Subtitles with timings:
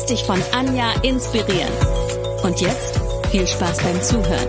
[0.00, 1.70] Lass dich von Anja inspirieren.
[2.42, 2.98] Und jetzt
[3.30, 4.48] viel Spaß beim Zuhören.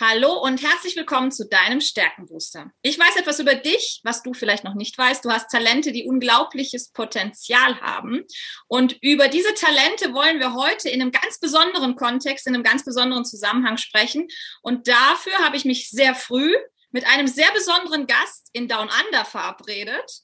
[0.00, 2.70] Hallo und herzlich willkommen zu deinem Stärkenbooster.
[2.80, 5.26] Ich weiß etwas über dich, was du vielleicht noch nicht weißt.
[5.26, 8.24] Du hast Talente, die unglaubliches Potenzial haben.
[8.66, 12.82] Und über diese Talente wollen wir heute in einem ganz besonderen Kontext, in einem ganz
[12.82, 14.26] besonderen Zusammenhang sprechen.
[14.62, 16.54] Und dafür habe ich mich sehr früh
[16.90, 20.22] mit einem sehr besonderen Gast in Down Under verabredet.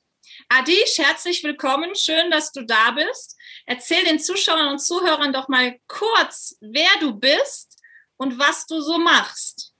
[0.49, 1.95] Adish, herzlich willkommen.
[1.95, 3.37] Schön, dass du da bist.
[3.67, 7.81] Erzähl den Zuschauern und Zuhörern doch mal kurz, wer du bist
[8.17, 9.73] und was du so machst.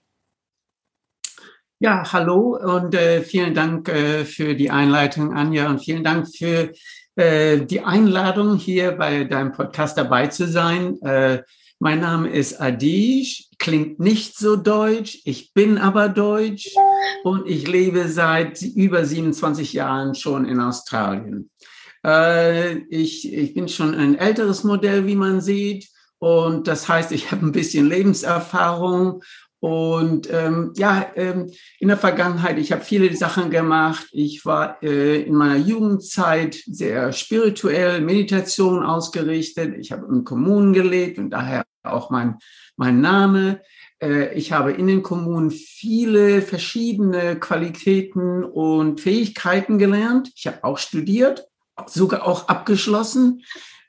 [1.79, 6.73] Ja, hallo und äh, vielen Dank äh, für die Einleitung, Anja, und vielen Dank für
[7.17, 10.99] äh, die Einladung, hier bei deinem Podcast dabei zu sein.
[11.79, 16.75] Mein Name ist Adish, klingt nicht so deutsch, ich bin aber deutsch
[17.23, 21.51] und ich lebe seit über 27 Jahren schon in Australien.
[22.03, 25.89] Äh, ich, ich bin schon ein älteres Modell, wie man sieht.
[26.19, 29.23] Und das heißt, ich habe ein bisschen Lebenserfahrung
[29.67, 34.07] und ähm, ja, ähm, in der Vergangenheit, ich habe viele Sachen gemacht.
[34.13, 39.75] Ich war äh, in meiner Jugendzeit sehr spirituell, Meditation ausgerichtet.
[39.79, 42.39] Ich habe in Kommunen gelebt und daher auch mein,
[42.77, 43.61] mein Name.
[44.03, 50.31] Äh, ich habe in den Kommunen viele verschiedene Qualitäten und Fähigkeiten gelernt.
[50.37, 51.47] Ich habe auch studiert,
[51.87, 53.43] sogar auch abgeschlossen.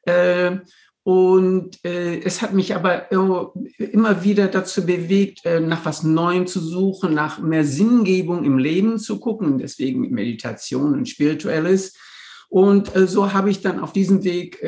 [0.03, 0.57] Äh,
[1.03, 7.13] und äh, es hat mich aber immer wieder dazu bewegt, nach was Neuem zu suchen,
[7.13, 11.93] nach mehr Sinngebung im Leben zu gucken, deswegen Meditation und Spirituelles.
[12.49, 14.59] Und so habe ich dann auf diesem Weg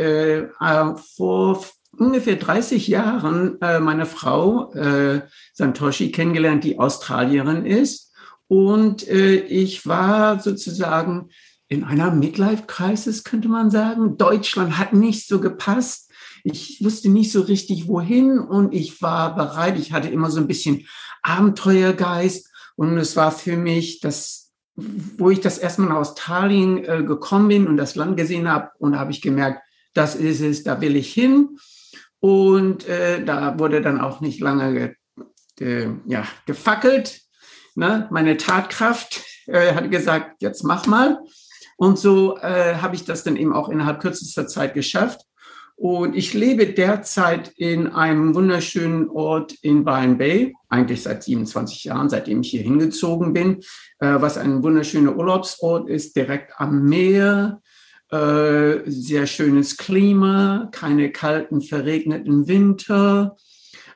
[1.18, 1.66] vor
[2.00, 5.22] ungefähr 30 Jahren äh, meine Frau äh,
[5.54, 8.14] Santoshi kennengelernt, die Australierin ist.
[8.48, 11.30] Und äh, ich war sozusagen
[11.68, 14.18] in einer Midlife-Crisis, könnte man sagen.
[14.18, 16.10] Deutschland hat nicht so gepasst
[16.44, 19.78] ich wusste nicht so richtig, wohin und ich war bereit.
[19.78, 20.88] Ich hatte immer so ein bisschen
[21.22, 27.50] Abenteuergeist und es war für mich das, wo ich das erstmal nach Australien äh, gekommen
[27.50, 29.62] bin und das Land gesehen habe und habe ich gemerkt,
[29.94, 31.58] das ist es, da will ich hin.
[32.20, 34.96] Und äh, da wurde dann auch nicht lange ge,
[35.56, 37.22] ge, ja, gefackelt.
[37.76, 38.08] Ne?
[38.12, 41.20] Meine Tatkraft äh, hat gesagt, jetzt mach mal.
[41.78, 45.22] Und so äh, habe ich das dann eben auch innerhalb kürzester Zeit geschafft.
[45.78, 52.10] Und ich lebe derzeit in einem wunderschönen Ort in Byron Bay, eigentlich seit 27 Jahren,
[52.10, 53.62] seitdem ich hier hingezogen bin,
[54.00, 57.62] äh, was ein wunderschöner Urlaubsort ist, direkt am Meer,
[58.12, 63.38] äh, sehr schönes Klima, keine kalten, verregneten Winter.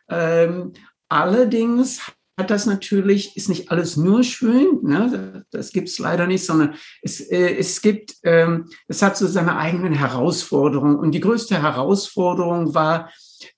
[0.10, 0.74] Ähm,
[1.10, 2.02] allerdings
[2.38, 5.46] hat das natürlich, ist nicht alles nur schön, ne?
[5.52, 9.94] das gibt's leider nicht, sondern es, äh, es gibt, ähm, es hat so seine eigenen
[9.94, 10.96] Herausforderungen.
[10.98, 13.12] Und die größte Herausforderung war,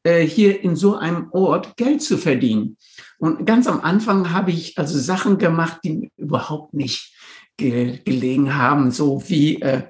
[0.04, 2.78] äh, hier in so einem Ort Geld zu verdienen.
[3.18, 7.14] Und ganz am Anfang habe ich also Sachen gemacht, die überhaupt nicht
[7.58, 9.84] ge gelegen haben, so wie äh,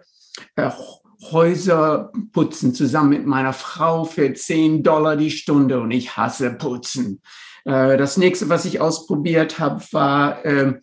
[1.32, 7.22] Häuser putzen zusammen mit meiner Frau für 10 Dollar die Stunde und ich hasse putzen.
[7.64, 10.80] Äh, das nächste, was ich ausprobiert habe, war äh,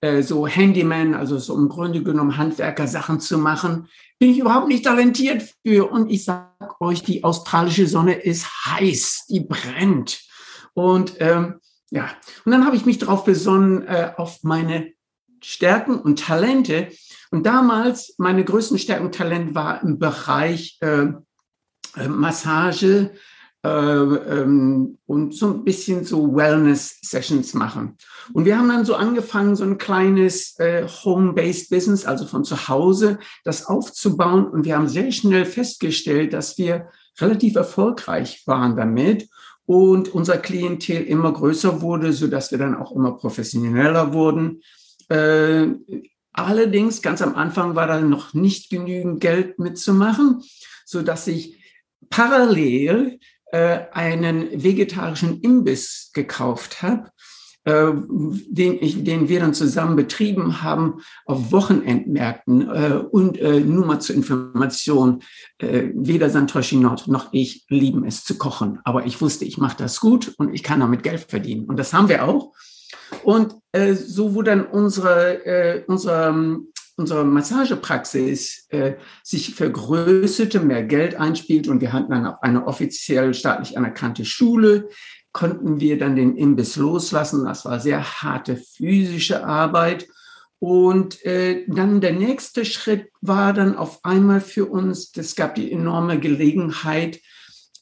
[0.00, 3.88] äh, so Handyman, also so im Grunde genommen Handwerker Sachen zu machen.
[4.18, 5.90] Bin ich überhaupt nicht talentiert für.
[5.90, 10.22] Und ich sag euch, die australische Sonne ist heiß, die brennt.
[10.74, 11.60] Und ähm,
[11.90, 12.08] ja,
[12.44, 14.92] und dann habe ich mich darauf besonnen, äh, auf meine
[15.42, 16.88] Stärken und Talente.
[17.30, 21.08] Und damals, meine größten Stärken und Talent war im Bereich äh,
[21.96, 23.10] äh Massage,
[23.64, 27.96] äh, ähm, und so ein bisschen so Wellness-Sessions machen.
[28.32, 32.66] Und wir haben dann so angefangen, so ein kleines äh, Home-Based Business, also von zu
[32.66, 34.46] Hause, das aufzubauen.
[34.46, 36.88] Und wir haben sehr schnell festgestellt, dass wir
[37.20, 39.28] relativ erfolgreich waren damit
[39.64, 44.60] und unser Klientel immer größer wurde, so dass wir dann auch immer professioneller wurden.
[45.12, 45.74] Äh,
[46.32, 50.42] allerdings ganz am Anfang war da noch nicht genügend Geld mitzumachen,
[50.86, 51.62] so dass ich
[52.08, 53.18] parallel
[53.52, 57.10] äh, einen vegetarischen Imbiss gekauft habe,
[57.64, 57.92] äh,
[58.48, 62.70] den, ich, den wir dann zusammen betrieben haben auf Wochenendmärkten.
[62.70, 65.22] Äh, und äh, nur mal zur Information,
[65.58, 68.78] äh, weder Santoshi Nord noch ich lieben es zu kochen.
[68.84, 71.66] Aber ich wusste, ich mache das gut und ich kann damit Geld verdienen.
[71.66, 72.54] Und das haben wir auch.
[73.24, 76.58] Und äh, so wurde dann unsere, äh, unsere,
[76.96, 83.34] unsere Massagepraxis äh, sich vergrößerte, mehr Geld einspielt und wir hatten dann auch eine offiziell
[83.34, 84.88] staatlich anerkannte Schule,
[85.32, 87.44] konnten wir dann den Imbiss loslassen.
[87.44, 90.06] Das war sehr harte physische Arbeit.
[90.58, 95.72] Und äh, dann der nächste Schritt war dann auf einmal für uns, es gab die
[95.72, 97.18] enorme Gelegenheit,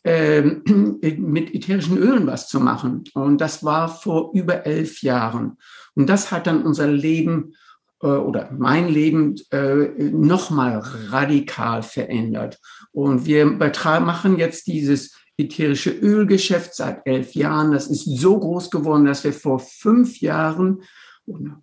[0.04, 3.04] äh, mit ätherischen Ölen was zu machen.
[3.14, 5.58] Und das war vor über elf Jahren.
[5.94, 7.54] Und das hat dann unser Leben
[8.02, 12.58] äh, oder mein Leben äh, nochmal radikal verändert.
[12.92, 17.72] Und wir machen jetzt dieses ätherische Ölgeschäft seit elf Jahren.
[17.72, 20.82] Das ist so groß geworden, dass wir vor fünf Jahren,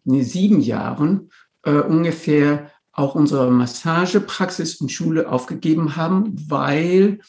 [0.03, 1.29] nee, sieben Jahren
[1.63, 7.19] äh, ungefähr auch unsere Massagepraxis und Schule aufgegeben haben, weil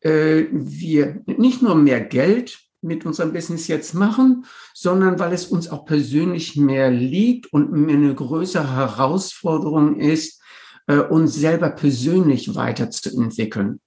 [0.00, 5.68] äh, wir nicht nur mehr Geld mit unserem Business jetzt machen, sondern weil es uns
[5.68, 10.40] auch persönlich mehr liegt und mir eine größere Herausforderung ist,
[10.86, 13.80] äh, uns selber persönlich weiterzuentwickeln.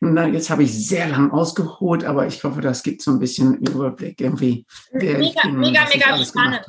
[0.00, 3.56] Nun, jetzt habe ich sehr lang ausgeholt, aber ich hoffe, das gibt so ein bisschen
[3.56, 4.64] Überblick irgendwie.
[4.92, 6.64] Mega, bin, mega, mega spannend.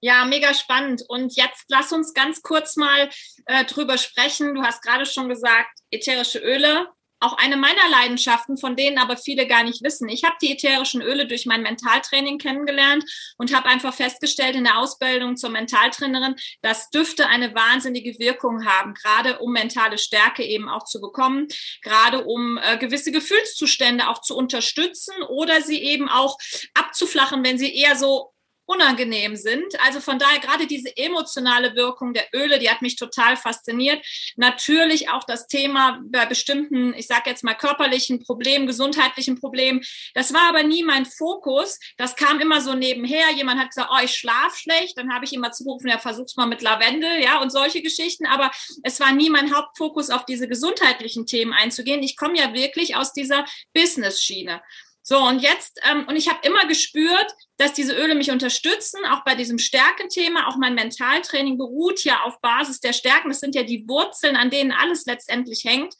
[0.00, 1.02] Ja, mega spannend.
[1.06, 3.10] Und jetzt lass uns ganz kurz mal
[3.44, 4.54] äh, drüber sprechen.
[4.54, 6.88] Du hast gerade schon gesagt, ätherische Öle
[7.20, 10.08] auch eine meiner Leidenschaften, von denen aber viele gar nicht wissen.
[10.08, 13.04] Ich habe die ätherischen Öle durch mein Mentaltraining kennengelernt
[13.36, 18.94] und habe einfach festgestellt in der Ausbildung zur Mentaltrainerin, dass Düfte eine wahnsinnige Wirkung haben,
[18.94, 21.46] gerade um mentale Stärke eben auch zu bekommen,
[21.82, 26.38] gerade um äh, gewisse Gefühlszustände auch zu unterstützen oder sie eben auch
[26.74, 28.32] abzuflachen, wenn sie eher so
[28.70, 29.78] unangenehm sind.
[29.84, 34.04] Also von daher gerade diese emotionale Wirkung der Öle, die hat mich total fasziniert.
[34.36, 39.82] Natürlich auch das Thema bei bestimmten, ich sage jetzt mal körperlichen Problemen, gesundheitlichen Problemen.
[40.14, 41.80] Das war aber nie mein Fokus.
[41.96, 43.32] Das kam immer so nebenher.
[43.34, 44.96] Jemand hat gesagt, oh, ich schlaf schlecht.
[44.96, 48.26] Dann habe ich immer zugerufen, ja, versuch's mal mit Lavendel, ja, und solche Geschichten.
[48.26, 48.52] Aber
[48.84, 52.02] es war nie mein Hauptfokus, auf diese gesundheitlichen Themen einzugehen.
[52.02, 53.44] Ich komme ja wirklich aus dieser
[53.74, 54.62] Business-Schiene.
[55.02, 59.24] So, und jetzt, ähm, und ich habe immer gespürt, dass diese Öle mich unterstützen, auch
[59.24, 60.46] bei diesem Stärkenthema.
[60.46, 63.28] Auch mein Mentaltraining beruht ja auf Basis der Stärken.
[63.28, 65.94] Das sind ja die Wurzeln, an denen alles letztendlich hängt.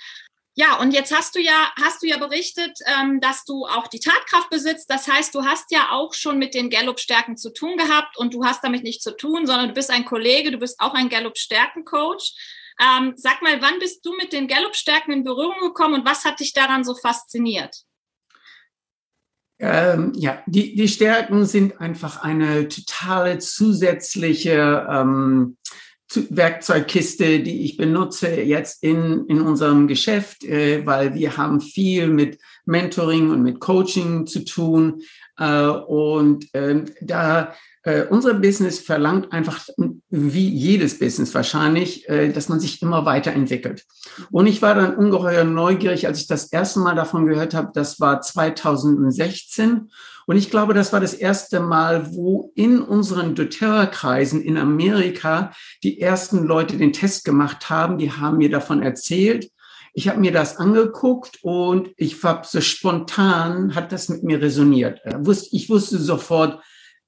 [0.54, 4.00] Ja, und jetzt hast du ja, hast du ja berichtet, ähm, dass du auch die
[4.00, 4.90] Tatkraft besitzt.
[4.90, 8.44] Das heißt, du hast ja auch schon mit den Gallup-Stärken zu tun gehabt und du
[8.44, 12.34] hast damit nicht zu tun, sondern du bist ein Kollege, du bist auch ein Gallup-Stärken-Coach.
[12.80, 16.40] Ähm, sag mal, wann bist du mit den Gallup-Stärken in Berührung gekommen und was hat
[16.40, 17.84] dich daran so fasziniert?
[19.60, 25.58] Ähm, ja, die, die Stärken sind einfach eine totale zusätzliche ähm,
[26.30, 32.38] Werkzeugkiste, die ich benutze jetzt in, in unserem Geschäft, äh, weil wir haben viel mit
[32.64, 35.02] Mentoring und mit Coaching zu tun.
[35.38, 39.60] Äh, und äh, da äh, unser Business verlangt einfach,
[40.10, 43.86] wie jedes Business wahrscheinlich, äh, dass man sich immer weiterentwickelt.
[44.30, 47.70] Und ich war dann ungeheuer neugierig, als ich das erste Mal davon gehört habe.
[47.72, 49.90] Das war 2016.
[50.26, 56.00] Und ich glaube, das war das erste Mal, wo in unseren doTERRA-Kreisen in Amerika die
[56.00, 57.96] ersten Leute den Test gemacht haben.
[57.96, 59.50] Die haben mir davon erzählt.
[59.94, 65.00] Ich habe mir das angeguckt und ich war so spontan, hat das mit mir resoniert.
[65.04, 65.18] Äh,
[65.50, 66.60] ich wusste sofort,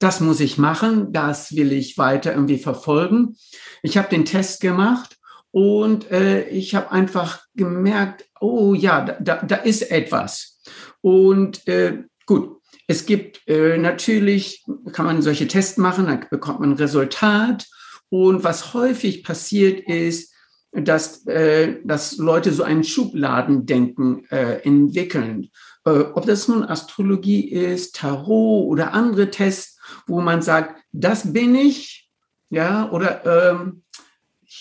[0.03, 3.37] das muss ich machen, das will ich weiter irgendwie verfolgen.
[3.83, 5.17] Ich habe den Test gemacht
[5.51, 10.61] und äh, ich habe einfach gemerkt, oh ja, da, da ist etwas.
[11.01, 16.71] Und äh, gut, es gibt äh, natürlich, kann man solche Tests machen, dann bekommt man
[16.71, 17.67] ein Resultat.
[18.09, 20.35] Und was häufig passiert ist,
[20.73, 25.51] dass, äh, dass Leute so ein Schubladendenken äh, entwickeln.
[25.85, 29.72] Äh, ob das nun Astrologie ist, Tarot oder andere Tests,
[30.07, 32.11] wo man sagt, das bin ich,
[32.51, 33.83] ja, oder ähm,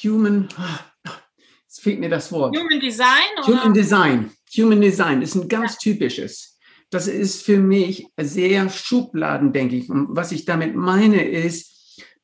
[0.03, 0.47] Human,
[1.63, 2.57] jetzt fehlt mir das Wort.
[2.57, 3.07] Human Design?
[3.38, 3.47] Oder?
[3.47, 4.31] Human Design.
[4.57, 5.79] Human Design ist ein ganz ja.
[5.79, 6.59] typisches.
[6.89, 9.89] Das ist für mich sehr Schubladen, denke ich.
[9.89, 11.71] Und was ich damit meine ist,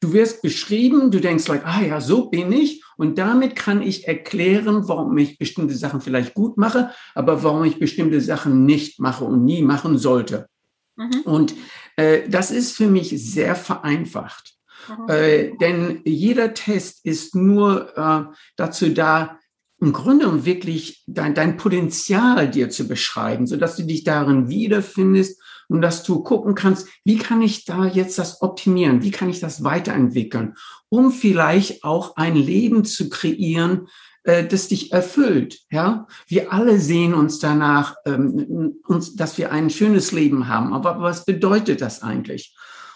[0.01, 2.83] du wirst beschrieben, du denkst like, ah ja, so bin ich.
[2.97, 7.79] Und damit kann ich erklären, warum ich bestimmte Sachen vielleicht gut mache, aber warum ich
[7.79, 10.49] bestimmte Sachen nicht mache und nie machen sollte.
[10.95, 11.21] Mhm.
[11.25, 11.53] Und
[12.30, 14.56] das ist für mich sehr vereinfacht.
[14.88, 15.10] Mhm.
[15.10, 19.39] Äh, denn jeder Test ist nur äh, dazu da,
[19.80, 24.50] im Grunde um wirklich dein, dein Potenzial dir zu beschreiben, so dass du dich darin
[24.50, 25.39] wiederfindest,
[25.70, 29.04] und dass du gucken kannst, wie kann ich da jetzt das optimieren?
[29.04, 30.56] Wie kann ich das weiterentwickeln?
[30.89, 33.88] Um vielleicht auch ein Leben zu kreieren,
[34.27, 35.62] äh, das dich erfüllt.
[35.72, 40.74] Ja, wir alle sehen uns danach, ähm, uns, dass wir ein schönes Leben haben.
[40.74, 42.53] Aber was bedeutet das eigentlich?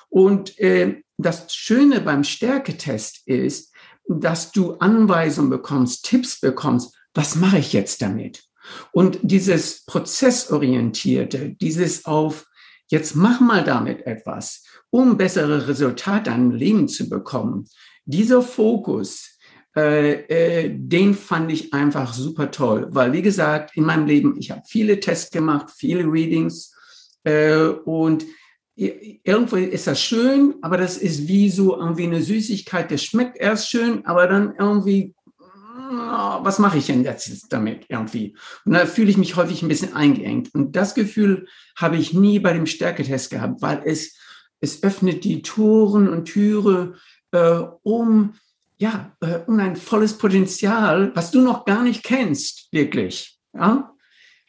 [0.09, 3.73] Und äh, das Schöne beim Stärketest ist,
[4.09, 6.93] dass du Anweisungen bekommst, Tipps bekommst.
[7.13, 8.43] Was mache ich jetzt damit?
[8.91, 12.45] Und dieses Prozessorientierte, dieses auf,
[12.87, 17.69] jetzt mach mal damit etwas, um bessere Resultate an Leben zu bekommen.
[18.03, 19.30] Dieser Fokus,
[19.75, 24.51] äh, äh, den fand ich einfach super toll, weil wie gesagt, in meinem Leben, ich
[24.51, 26.75] habe viele Tests gemacht, viele Readings
[27.23, 28.25] äh, und
[28.75, 33.69] irgendwo ist das schön, aber das ist wie so irgendwie eine Süßigkeit, das schmeckt erst
[33.69, 35.13] schön, aber dann irgendwie,
[35.63, 38.35] was mache ich denn jetzt damit irgendwie?
[38.65, 40.53] Und da fühle ich mich häufig ein bisschen eingeengt.
[40.55, 44.17] Und das Gefühl habe ich nie bei dem Stärketest gehabt, weil es,
[44.61, 46.95] es öffnet die Toren und Türe,
[47.31, 48.33] äh, um
[48.81, 53.93] ja, äh, um ein volles Potenzial, was du noch gar nicht kennst, wirklich, ja,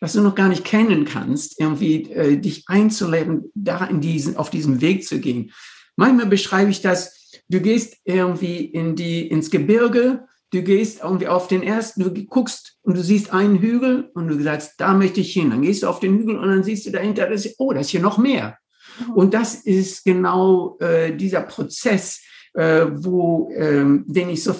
[0.01, 4.49] was du noch gar nicht kennen kannst, irgendwie äh, dich einzuleben, da in diesen, auf
[4.49, 5.53] diesem Weg zu gehen.
[5.97, 11.47] Manchmal beschreibe ich das, du gehst irgendwie in die, ins Gebirge, du gehst irgendwie auf
[11.47, 15.35] den ersten, du guckst und du siehst einen Hügel und du sagst, da möchte ich
[15.35, 15.51] hin.
[15.51, 17.91] Dann gehst du auf den Hügel und dann siehst du dahinter, das, oh, da ist
[17.91, 18.57] hier noch mehr.
[18.99, 19.13] Mhm.
[19.13, 22.23] Und das ist genau äh, dieser Prozess,
[22.55, 24.55] äh, wo, ähm, den ich so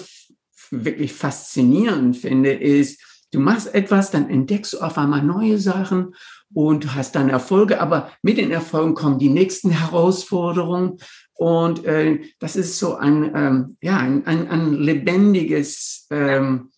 [0.71, 6.15] wirklich faszinierend finde, ist, du machst etwas, dann entdeckst du auf einmal neue Sachen
[6.53, 10.97] und hast dann Erfolge, aber mit den Erfolgen kommen die nächsten Herausforderungen.
[11.33, 16.71] Und äh, das ist so ein, ähm, ja, ein, ein, ein lebendiges ähm,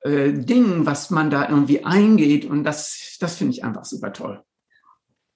[0.00, 2.44] äh, Ding, was man da irgendwie eingeht.
[2.44, 4.42] Und das, das finde ich einfach super toll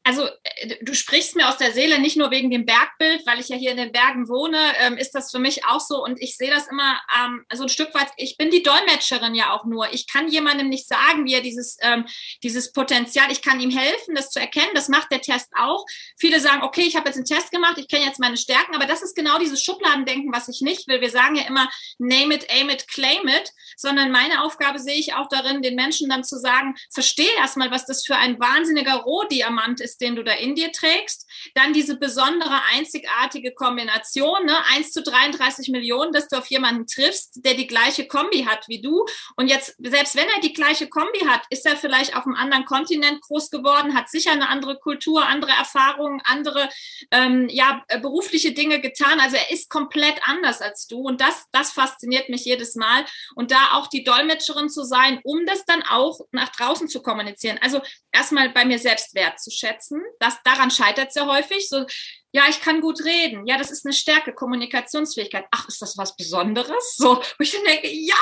[0.04, 3.49] also äh, du sprichst mir aus der Seele, nicht nur wegen dem Bergbild, weil ich
[3.49, 6.37] ja hier in den Bergen wohne, ähm, ist das für mich auch so und ich
[6.37, 9.92] sehe das immer ähm, so ein Stück weit, ich bin die Dolmetscherin ja auch nur.
[9.92, 12.06] Ich kann jemandem nicht sagen, wie er dieses, ähm,
[12.42, 15.85] dieses Potenzial, ich kann ihm helfen, das zu erkennen, das macht der Test auch.
[16.18, 18.87] Viele sagen, okay, ich habe jetzt einen Test gemacht, ich kenne jetzt meine Stärken, aber
[18.87, 21.00] das ist genau dieses Schubladendenken, was ich nicht will.
[21.00, 21.68] Wir sagen ja immer,
[21.99, 26.09] name it, aim it, claim it, sondern meine Aufgabe sehe ich auch darin, den Menschen
[26.09, 30.25] dann zu sagen, verstehe erstmal, was das für ein wahnsinniger Rohdiamant ist, ist, den du
[30.25, 31.28] da in dir trägst.
[31.54, 34.56] Dann diese besondere, einzigartige Kombination, ne?
[34.75, 38.80] 1 zu 33 Millionen, dass du auf jemanden triffst, der die gleiche Kombi hat wie
[38.80, 39.04] du.
[39.37, 42.64] Und jetzt, selbst wenn er die gleiche Kombi hat, ist er vielleicht auf einem anderen
[42.64, 46.68] Kontinent groß geworden, hat sicher eine andere Kultur, andere Erfahrungen, andere
[47.11, 49.20] ähm, ja, äh, berufliche Dinge getan.
[49.20, 51.00] Also er ist komplett anders als du.
[51.00, 53.04] Und das, das fasziniert mich jedes Mal.
[53.34, 57.58] Und da auch die Dolmetscherin zu sein, um das dann auch nach draußen zu kommunizieren.
[57.61, 57.80] Also
[58.12, 60.02] erstmal bei mir selbst wertzuschätzen umsetzen.
[60.18, 61.68] Das, daran scheitert es ja häufig.
[61.68, 61.84] So,
[62.32, 63.46] ja, ich kann gut reden.
[63.46, 65.44] Ja, das ist eine Stärke, Kommunikationsfähigkeit.
[65.50, 66.96] Ach, ist das was Besonderes?
[66.96, 68.16] So, wo ich dann denke, ja,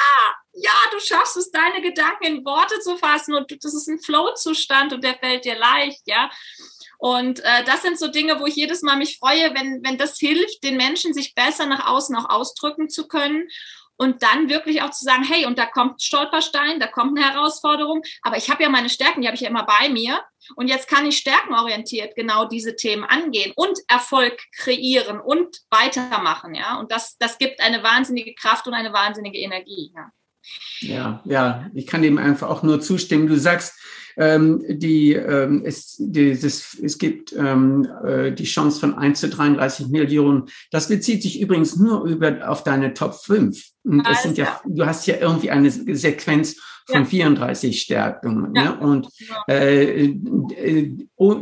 [0.53, 4.93] ja, du schaffst es, deine Gedanken in Worte zu fassen und das ist ein Flow-Zustand
[4.93, 6.31] und der fällt dir leicht, ja.
[6.99, 10.19] Und äh, das sind so Dinge, wo ich jedes Mal mich freue, wenn, wenn das
[10.19, 13.49] hilft, den Menschen sich besser nach außen auch ausdrücken zu können
[14.01, 18.03] und dann wirklich auch zu sagen, hey, und da kommt Stolperstein, da kommt eine Herausforderung,
[18.23, 20.23] aber ich habe ja meine Stärken, die habe ich ja immer bei mir
[20.57, 26.79] und jetzt kann ich stärkenorientiert genau diese Themen angehen und Erfolg kreieren und weitermachen, ja,
[26.81, 30.11] und das, das gibt eine wahnsinnige Kraft und eine wahnsinnige Energie, ja.
[30.81, 33.27] Ja, ja, ich kann dem einfach auch nur zustimmen.
[33.27, 33.79] Du sagst,
[34.17, 39.89] ähm, die, ähm, es, dieses, es gibt ähm, äh, die Chance von 1 zu 33
[39.89, 40.45] Millionen.
[40.71, 43.63] Das bezieht sich übrigens nur über, auf deine Top 5.
[43.85, 47.07] Und das sind ja, du hast ja irgendwie eine Sequenz von ja.
[47.07, 48.53] 34 Stärken.
[48.55, 48.65] Ja.
[48.65, 48.81] Ne?
[48.81, 49.09] Und
[49.49, 50.97] äh, äh,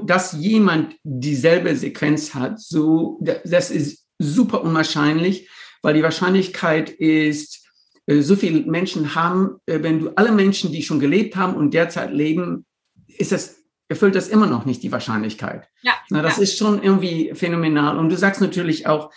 [0.04, 5.48] dass jemand dieselbe Sequenz hat, so, das ist super unwahrscheinlich,
[5.82, 7.67] weil die Wahrscheinlichkeit ist,
[8.08, 12.12] so viele Menschen haben, äh, wenn du alle Menschen, die schon gelebt haben und derzeit
[12.12, 12.64] leben,
[13.06, 13.56] ist das,
[13.88, 15.68] erfüllt das immer noch nicht die Wahrscheinlichkeit.
[15.82, 15.92] Ja.
[16.08, 16.44] Na, das ja.
[16.44, 17.98] ist schon irgendwie phänomenal.
[17.98, 19.12] Und du sagst natürlich auch,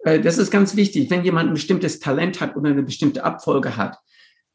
[0.00, 3.76] äh, das ist ganz wichtig, wenn jemand ein bestimmtes Talent hat oder eine bestimmte Abfolge
[3.76, 3.96] hat,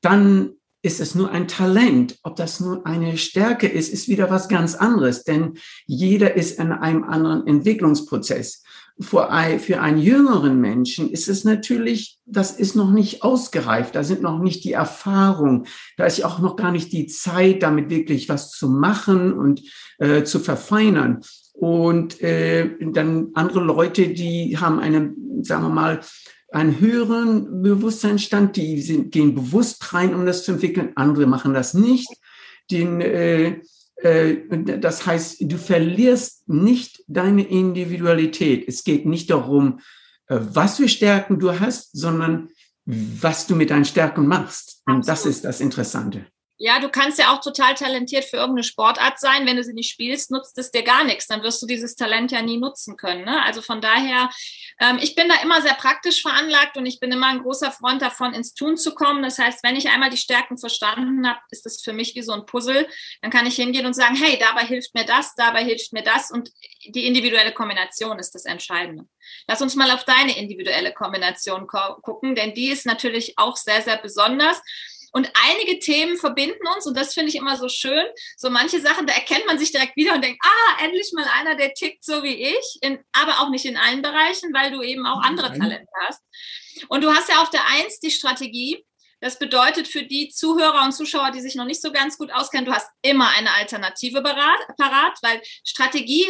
[0.01, 2.19] dann ist es nur ein Talent.
[2.23, 6.71] Ob das nur eine Stärke ist, ist wieder was ganz anderes, denn jeder ist in
[6.71, 8.63] einem anderen Entwicklungsprozess
[9.01, 9.29] für
[9.81, 14.63] einen jüngeren Menschen ist es natürlich, das ist noch nicht ausgereift, da sind noch nicht
[14.65, 19.31] die Erfahrungen, da ist auch noch gar nicht die Zeit, damit wirklich was zu machen
[19.33, 19.61] und
[19.99, 21.21] äh, zu verfeinern.
[21.53, 26.01] Und äh, dann andere Leute, die haben einen, sagen wir mal,
[26.51, 30.91] einen höheren Bewusstseinsstand, die sind, gehen bewusst rein, um das zu entwickeln.
[30.95, 32.09] Andere machen das nicht.
[32.71, 33.61] Den, äh,
[34.01, 38.67] das heißt, du verlierst nicht deine Individualität.
[38.67, 39.81] Es geht nicht darum,
[40.27, 42.49] äh, was für Stärken du hast, sondern
[42.85, 44.81] was du mit deinen Stärken machst.
[44.85, 45.07] Und Absolut.
[45.09, 46.25] das ist das Interessante.
[46.61, 49.47] Ja, du kannst ja auch total talentiert für irgendeine Sportart sein.
[49.47, 51.25] Wenn du sie nicht spielst, nutzt es dir gar nichts.
[51.25, 53.23] Dann wirst du dieses Talent ja nie nutzen können.
[53.23, 53.41] Ne?
[53.45, 54.29] Also von daher,
[54.81, 58.01] ähm, ich bin da immer sehr praktisch veranlagt und ich bin immer ein großer Freund
[58.01, 59.23] davon, ins Tun zu kommen.
[59.23, 62.33] Das heißt, wenn ich einmal die Stärken verstanden habe, ist das für mich wie so
[62.33, 62.89] ein Puzzle.
[63.21, 66.29] Dann kann ich hingehen und sagen, hey, dabei hilft mir das, dabei hilft mir das.
[66.29, 66.51] Und
[66.85, 69.05] die individuelle Kombination ist das Entscheidende.
[69.47, 73.97] Lass uns mal auf deine individuelle Kombination gucken, denn die ist natürlich auch sehr, sehr
[73.97, 74.61] besonders.
[75.11, 78.05] Und einige Themen verbinden uns und das finde ich immer so schön.
[78.37, 81.55] So manche Sachen, da erkennt man sich direkt wieder und denkt, ah, endlich mal einer,
[81.55, 85.05] der tickt so wie ich, in, aber auch nicht in allen Bereichen, weil du eben
[85.05, 86.21] auch andere Talente hast.
[86.87, 88.85] Und du hast ja auf der Eins die Strategie.
[89.21, 92.65] Das bedeutet für die Zuhörer und Zuschauer, die sich noch nicht so ganz gut auskennen,
[92.65, 96.25] du hast immer eine Alternative parat, weil Strategie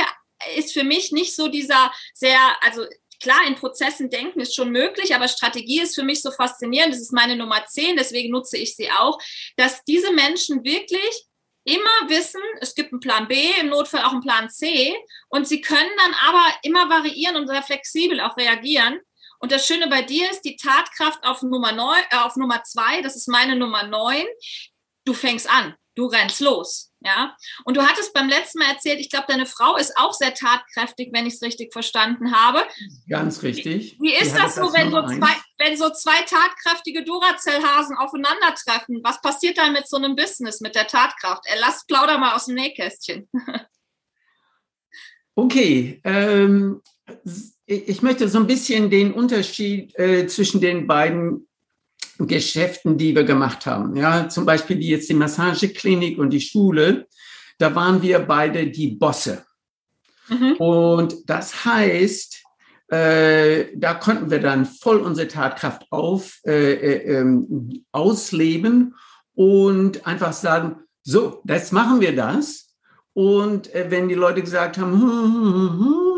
[0.55, 2.85] ist für mich nicht so dieser sehr, also
[3.19, 6.93] klar, in Prozessen denken ist schon möglich, aber Strategie ist für mich so faszinierend.
[6.93, 9.19] Das ist meine Nummer 10, deswegen nutze ich sie auch,
[9.57, 11.25] dass diese Menschen wirklich
[11.65, 14.95] immer wissen, es gibt einen Plan B, im Notfall auch einen Plan C
[15.29, 18.99] und sie können dann aber immer variieren und sehr flexibel auch reagieren.
[19.39, 23.01] Und das Schöne bei dir ist die Tatkraft auf Nummer neun, äh, auf Nummer zwei,
[23.01, 24.25] das ist meine Nummer neun.
[25.05, 26.89] Du fängst an, du rennst los.
[27.01, 30.33] Ja, und du hattest beim letzten Mal erzählt, ich glaube, deine Frau ist auch sehr
[30.33, 32.61] tatkräftig, wenn ich es richtig verstanden habe.
[33.07, 33.95] Ganz richtig.
[34.01, 38.99] Wie, wie ist das so, wenn so, zwei, wenn so zwei tatkräftige Duracell-Hasen aufeinandertreffen?
[39.01, 41.43] Was passiert dann mit so einem Business, mit der Tatkraft?
[41.45, 43.29] Er lasst plauder mal aus dem Nähkästchen.
[45.35, 46.81] okay, ähm,
[47.65, 51.48] ich möchte so ein bisschen den Unterschied äh, zwischen den beiden
[52.19, 53.95] Geschäften, die wir gemacht haben.
[53.95, 57.07] Ja, zum Beispiel die jetzt die Massageklinik und die Schule.
[57.57, 59.45] Da waren wir beide die Bosse.
[60.29, 60.53] Mhm.
[60.57, 62.43] Und das heißt,
[62.89, 68.95] äh, da konnten wir dann voll unsere Tatkraft auf, äh, äh, ähm, ausleben
[69.35, 72.75] und einfach sagen, so, jetzt machen wir das.
[73.13, 76.08] Und äh, wenn die Leute gesagt haben, hm, hm, hm,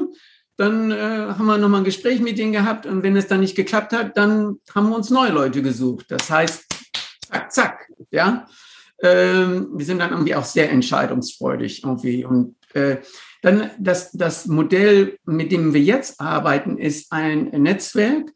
[0.62, 3.56] dann äh, haben wir nochmal ein Gespräch mit denen gehabt und wenn es dann nicht
[3.56, 6.06] geklappt hat, dann haben wir uns neue Leute gesucht.
[6.10, 6.66] Das heißt,
[7.28, 8.48] zack, zack, ja.
[9.02, 12.98] Ähm, wir sind dann irgendwie auch sehr entscheidungsfreudig irgendwie und äh,
[13.42, 18.32] dann das, das Modell, mit dem wir jetzt arbeiten, ist ein Netzwerk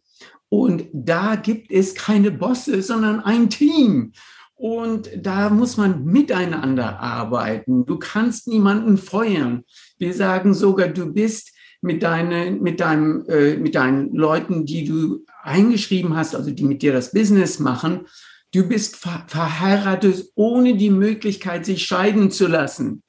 [0.49, 4.13] und da gibt es keine Bosse, sondern ein Team.
[4.55, 7.85] Und da muss man miteinander arbeiten.
[7.85, 9.63] Du kannst niemanden feuern.
[9.99, 11.54] Wir sagen sogar, du bist
[11.85, 16.81] mit, deine, mit, deinem, äh, mit deinen Leuten, die du eingeschrieben hast, also die mit
[16.81, 18.07] dir das Business machen,
[18.51, 23.03] du bist ver verheiratet ohne die Möglichkeit, sich scheiden zu lassen.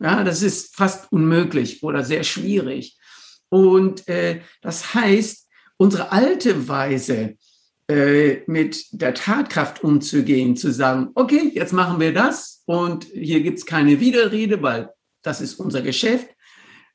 [0.00, 2.96] Ja, das ist fast unmöglich oder sehr schwierig.
[3.50, 7.36] Und äh, das heißt, unsere alte Weise,
[7.88, 13.58] äh, mit der Tatkraft umzugehen, zu sagen, okay, jetzt machen wir das und hier gibt
[13.58, 14.88] es keine Widerrede, weil
[15.20, 16.28] das ist unser Geschäft.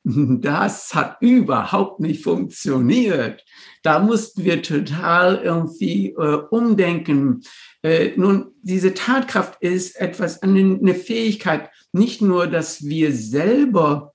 [0.40, 3.44] Das hat überhaupt nicht funktioniert.
[3.82, 7.42] Da mussten wir total irgendwie äh, umdenken.
[7.82, 14.14] Äh, nun, diese Tatkraft ist etwas, eine, eine Fähigkeit, nicht nur, dass wir selber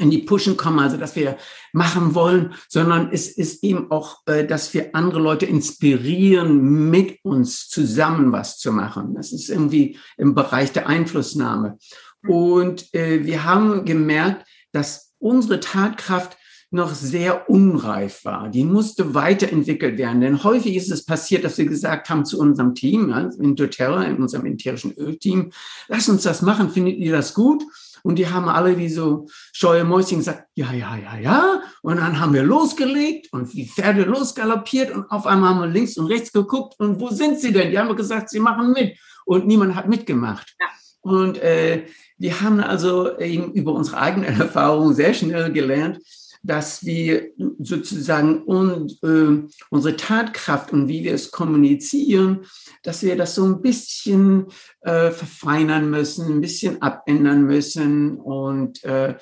[0.00, 1.36] in die Pushen kommen, also dass wir
[1.72, 7.68] machen wollen, sondern es ist eben auch, äh, dass wir andere Leute inspirieren, mit uns
[7.68, 9.14] zusammen was zu machen.
[9.14, 11.78] Das ist irgendwie im Bereich der Einflussnahme.
[12.26, 16.36] Und äh, wir haben gemerkt, dass unsere Tatkraft
[16.70, 18.48] noch sehr unreif war.
[18.48, 20.20] Die musste weiterentwickelt werden.
[20.20, 24.16] Denn häufig ist es passiert, dass wir gesagt haben zu unserem Team, in doTERRA, in
[24.16, 25.52] unserem ätherischen Ölteam,
[25.88, 27.62] lass uns das machen, findet ihr das gut?
[28.02, 31.62] Und die haben alle wie so scheue Mäuschen gesagt, ja, ja, ja, ja.
[31.80, 35.96] Und dann haben wir losgelegt und die Pferde losgaloppiert und auf einmal haben wir links
[35.96, 37.70] und rechts geguckt und wo sind sie denn?
[37.70, 38.98] Die haben gesagt, sie machen mit.
[39.24, 40.54] Und niemand hat mitgemacht.
[40.60, 40.66] Ja.
[41.04, 41.84] Und äh,
[42.16, 46.00] wir haben also eben über unsere eigene Erfahrung sehr schnell gelernt,
[46.42, 52.46] dass wir sozusagen und, äh, unsere Tatkraft und wie wir es kommunizieren,
[52.82, 54.46] dass wir das so ein bisschen
[54.80, 58.16] äh, verfeinern müssen, ein bisschen abändern müssen.
[58.16, 59.16] Und äh,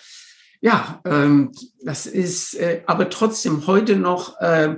[0.60, 1.50] ja, ähm,
[1.84, 4.76] das ist äh, aber trotzdem heute noch äh,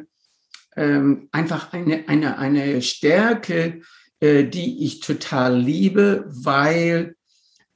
[0.75, 3.83] äh, einfach eine, eine, eine Stärke,
[4.21, 7.17] äh, die ich total liebe, weil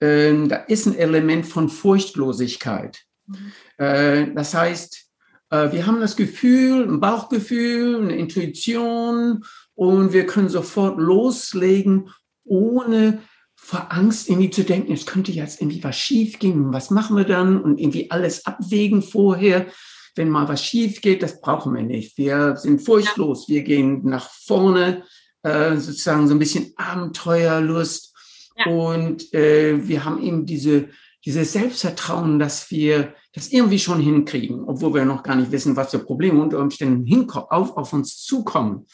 [0.01, 3.03] ähm, da ist ein Element von Furchtlosigkeit.
[3.27, 3.53] Mhm.
[3.79, 5.09] Äh, das heißt,
[5.51, 12.11] äh, wir haben das Gefühl, ein Bauchgefühl, eine Intuition und wir können sofort loslegen,
[12.45, 13.21] ohne
[13.57, 17.25] vor Angst irgendwie zu denken, es könnte jetzt irgendwie was schief gehen, was machen wir
[17.25, 19.67] dann und irgendwie alles abwägen vorher.
[20.15, 22.17] Wenn mal was schief geht, das brauchen wir nicht.
[22.17, 25.05] Wir sind furchtlos, wir gehen nach vorne,
[25.43, 28.15] äh, sozusagen so ein bisschen Abenteuerlust
[28.57, 28.73] ja.
[28.73, 30.89] und äh, wir haben eben diese,
[31.25, 35.91] dieses Selbstvertrauen, dass wir das irgendwie schon hinkriegen, obwohl wir noch gar nicht wissen, was
[35.91, 38.87] für Probleme unter Umständen auf, auf uns zukommen.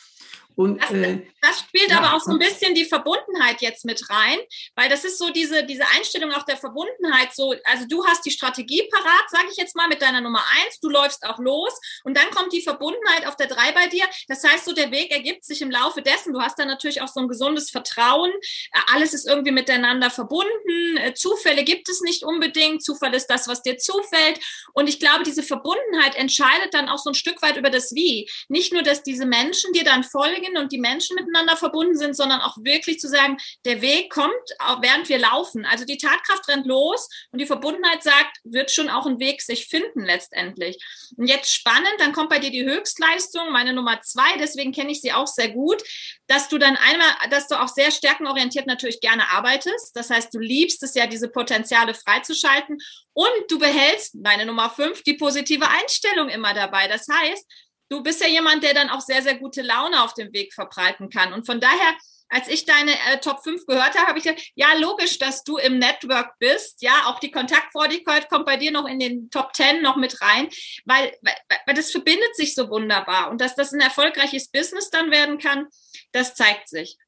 [0.57, 4.09] Und, das, äh, das spielt ja, aber auch so ein bisschen die Verbundenheit jetzt mit
[4.09, 4.39] rein,
[4.77, 7.35] weil das ist so diese, diese Einstellung auch der Verbundenheit.
[7.35, 10.79] So, also du hast die Strategie parat, sage ich jetzt mal, mit deiner Nummer eins,
[10.81, 11.73] du läufst auch los
[12.05, 14.05] und dann kommt die Verbundenheit auf der drei bei dir.
[14.29, 16.33] Das heißt, so der Weg ergibt sich im Laufe dessen.
[16.33, 18.31] Du hast dann natürlich auch so ein gesundes Vertrauen.
[18.31, 20.97] Äh, alles ist irgendwie miteinander verbunden.
[20.99, 22.85] Äh, Zufälle gibt es nicht unbedingt.
[22.85, 24.39] Zufall ist das, was dir zufällt.
[24.73, 28.31] Und ich glaube, diese Verbundenheit entscheidet dann auch so ein Stück weit über das Wie.
[28.49, 32.17] Nicht nur, dass diese Menschen dir dann folgen, Kolleginnen und die Menschen miteinander verbunden sind,
[32.17, 34.33] sondern auch wirklich zu sagen, der Weg kommt,
[34.81, 35.65] während wir laufen.
[35.65, 39.67] Also die Tatkraft rennt los und die Verbundenheit sagt, wird schon auch ein Weg sich
[39.67, 40.83] finden letztendlich.
[41.17, 45.01] Und jetzt spannend, dann kommt bei dir die Höchstleistung, meine Nummer zwei, deswegen kenne ich
[45.01, 45.83] sie auch sehr gut,
[46.27, 49.95] dass du dann einmal, dass du auch sehr stärkenorientiert natürlich gerne arbeitest.
[49.95, 52.79] Das heißt, du liebst es ja, diese Potenziale freizuschalten
[53.13, 56.89] und du behältst, meine Nummer fünf, die positive Einstellung immer dabei.
[56.89, 57.47] Das heißt,
[57.95, 61.11] du bist ja jemand, der dann auch sehr, sehr gute Laune auf dem Weg verbreiten
[61.11, 61.33] kann.
[61.33, 61.95] Und von daher,
[62.29, 65.59] als ich deine äh, Top 5 gehört habe, habe ich gedacht, ja, logisch, dass du
[65.59, 66.83] im Network bist.
[66.83, 70.49] Ja, auch die Kontaktfreudigkeit kommt bei dir noch in den Top 10 noch mit rein,
[70.85, 71.35] weil, weil,
[71.67, 73.31] weil das verbindet sich so wunderbar.
[73.31, 75.67] Und dass das ein erfolgreiches Business dann werden kann,
[76.11, 76.99] das zeigt sich.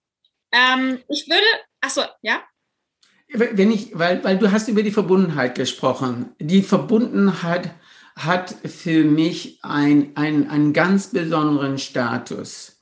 [0.52, 1.46] Ähm, ich würde,
[1.80, 2.44] ach so, ja?
[3.28, 6.36] Wenn ich, weil, weil du hast über die Verbundenheit gesprochen.
[6.38, 7.74] Die Verbundenheit
[8.16, 12.76] hat für mich ein, ein, einen ganz besonderen Status.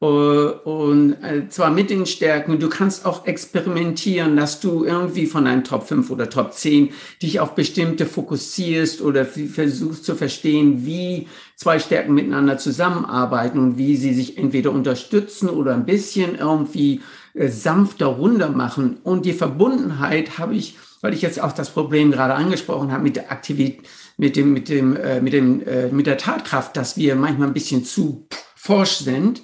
[0.00, 5.44] Äh, und äh, zwar mit den Stärken, du kannst auch experimentieren, dass du irgendwie von
[5.44, 11.26] deinen Top 5 oder Top 10 dich auf bestimmte fokussierst oder versuchst zu verstehen, wie
[11.56, 17.00] zwei Stärken miteinander zusammenarbeiten und wie sie sich entweder unterstützen oder ein bisschen irgendwie
[17.34, 18.98] äh, sanfter runter machen.
[19.02, 23.16] Und die Verbundenheit habe ich, weil ich jetzt auch das Problem gerade angesprochen habe mit
[23.16, 23.80] der Aktivität,
[24.18, 27.54] mit dem, mit dem, äh, mit dem, äh, mit der Tatkraft, dass wir manchmal ein
[27.54, 29.42] bisschen zu forsch sind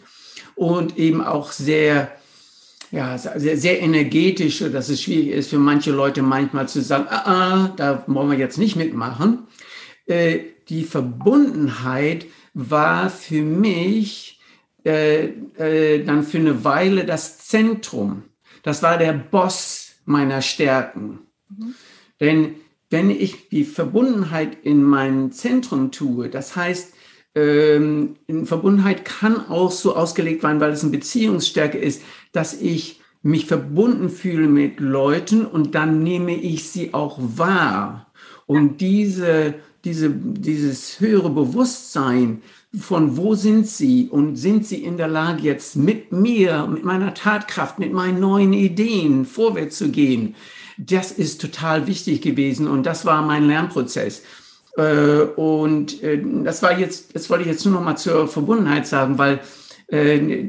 [0.56, 2.12] und eben auch sehr,
[2.90, 7.22] ja, sehr, sehr energetisch, dass es schwierig ist für manche Leute manchmal zu sagen, ah,
[7.24, 9.46] ah da wollen wir jetzt nicht mitmachen.
[10.06, 14.40] Äh, die Verbundenheit war für mich
[14.84, 18.24] äh, äh, dann für eine Weile das Zentrum.
[18.62, 21.20] Das war der Boss meiner Stärken.
[21.48, 21.74] Mhm.
[22.20, 22.54] Denn
[22.94, 26.94] wenn ich die Verbundenheit in mein Zentrum tue, das heißt,
[27.34, 33.46] ähm, Verbundenheit kann auch so ausgelegt werden, weil es eine Beziehungsstärke ist, dass ich mich
[33.46, 38.12] verbunden fühle mit Leuten und dann nehme ich sie auch wahr.
[38.46, 39.54] Und diese,
[39.84, 42.42] diese, dieses höhere Bewusstsein,
[42.78, 47.12] von wo sind sie und sind sie in der Lage jetzt mit mir, mit meiner
[47.12, 50.36] Tatkraft, mit meinen neuen Ideen vorwärts zu gehen,
[50.78, 54.22] das ist total wichtig gewesen und das war mein Lernprozess.
[54.76, 58.86] Äh, und äh, das war jetzt, das wollte ich jetzt nur noch mal zur Verbundenheit
[58.86, 59.40] sagen, weil
[59.88, 60.48] äh,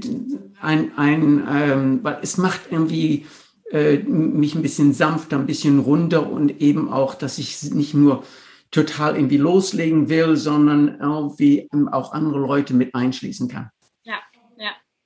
[0.61, 3.25] ein, ein, ähm, weil es macht irgendwie
[3.71, 8.23] mich ein bisschen sanfter, ein bisschen runter und eben auch, dass ich nicht nur
[8.69, 13.71] total irgendwie loslegen will, sondern irgendwie auch andere Leute mit einschließen kann.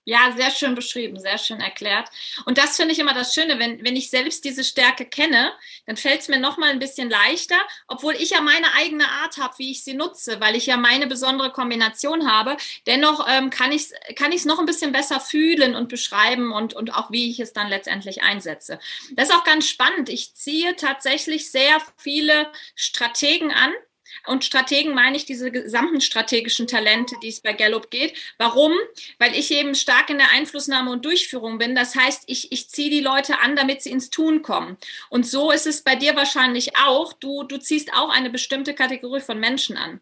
[0.10, 2.10] Ja, sehr schön beschrieben, sehr schön erklärt.
[2.45, 5.52] Und das finde ich immer das Schöne, wenn, wenn ich selbst diese Stärke kenne,
[5.86, 9.54] dann fällt es mir nochmal ein bisschen leichter, obwohl ich ja meine eigene Art habe,
[9.60, 12.58] wie ich sie nutze, weil ich ja meine besondere Kombination habe.
[12.88, 16.74] Dennoch ähm, kann ich es kann ich's noch ein bisschen besser fühlen und beschreiben und,
[16.74, 18.80] und auch, wie ich es dann letztendlich einsetze.
[19.12, 20.10] Das ist auch ganz spannend.
[20.10, 23.72] Ich ziehe tatsächlich sehr viele Strategen an,
[24.26, 28.17] und Strategen meine ich diese gesamten strategischen Talente, die es bei Gallup geht.
[28.38, 28.74] Warum?
[29.17, 31.76] Weil ich eben stark in der Einflussnahme und Durchführung bin.
[31.76, 34.78] Das heißt, ich, ich ziehe die Leute an, damit sie ins Tun kommen.
[35.10, 37.13] Und so ist es bei dir wahrscheinlich auch.
[37.13, 40.02] Du, du ziehst auch eine bestimmte Kategorie von Menschen an.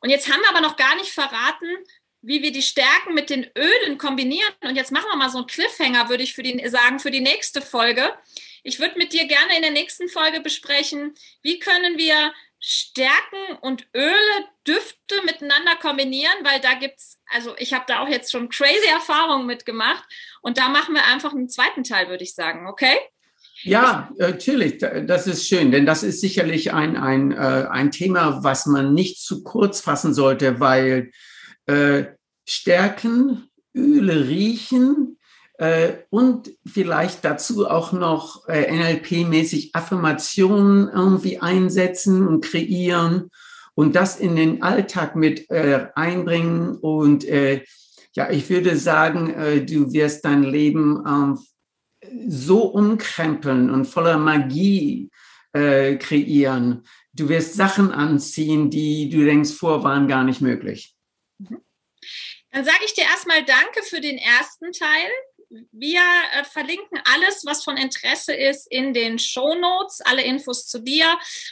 [0.00, 1.68] Und jetzt haben wir aber noch gar nicht verraten,
[2.22, 4.52] wie wir die Stärken mit den Ölen kombinieren.
[4.62, 7.20] Und jetzt machen wir mal so einen Cliffhanger, würde ich für die, sagen, für die
[7.20, 8.12] nächste Folge.
[8.62, 13.86] Ich würde mit dir gerne in der nächsten Folge besprechen, wie können wir Stärken und
[13.94, 18.88] Öle, Düfte miteinander kombinieren, weil da gibt's, also ich habe da auch jetzt schon crazy
[18.92, 20.04] Erfahrungen mitgemacht
[20.42, 22.96] und da machen wir einfach einen zweiten Teil, würde ich sagen, okay?
[23.62, 28.66] Ja, natürlich, das ist schön, denn das ist sicherlich ein, ein, äh, ein Thema, was
[28.66, 31.10] man nicht zu kurz fassen sollte, weil
[31.66, 32.04] äh,
[32.46, 35.19] Stärken, Öle riechen, Äh,
[36.08, 43.30] und vielleicht dazu auch noch äh, NLP-mäßig Affirmationen irgendwie einsetzen und kreieren
[43.74, 46.76] und das in den Alltag mit äh, einbringen.
[46.76, 47.64] Und äh,
[48.14, 51.38] ja, ich würde sagen, äh, du wirst dein Leben ähm,
[52.26, 55.10] so umkrempeln und voller Magie
[55.52, 56.84] äh, kreieren.
[57.12, 60.94] Du wirst Sachen anziehen, die du denkst, vor waren gar nicht möglich.
[61.38, 61.60] Mhm.
[62.52, 65.10] Dann sage ich dir erstmal Danke für den ersten Teil.
[65.72, 70.78] Wir äh, verlinken alles, was von Interesse ist, in den Show Notes, alle Infos zu
[70.80, 71.06] dir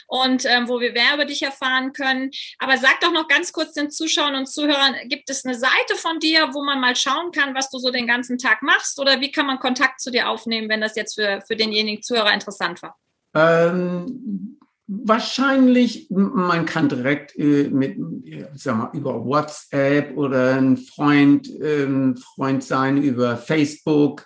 [0.07, 2.31] und ähm, wo wir mehr über dich erfahren können.
[2.59, 6.19] Aber sag doch noch ganz kurz den Zuschauern und Zuhörern, gibt es eine Seite von
[6.19, 8.99] dir, wo man mal schauen kann, was du so den ganzen Tag machst?
[8.99, 12.33] Oder wie kann man Kontakt zu dir aufnehmen, wenn das jetzt für, für denjenigen Zuhörer
[12.33, 12.97] interessant war?
[13.35, 14.58] Ähm
[14.91, 17.95] Wahrscheinlich, man kann direkt äh, mit,
[18.55, 24.25] sag mal, über WhatsApp oder ein Freund, ähm, Freund sein über Facebook,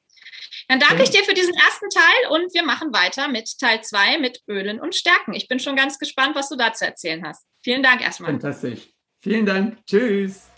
[0.69, 4.19] Dann danke ich dir für diesen ersten Teil und wir machen weiter mit Teil 2
[4.19, 5.35] mit Ölen und Stärken.
[5.35, 7.47] Ich bin schon ganz gespannt, was du dazu erzählen hast.
[7.63, 8.33] Vielen Dank erstmal.
[8.33, 8.89] Fantastisch.
[9.23, 9.79] Vielen Dank.
[9.87, 10.49] Tschüss.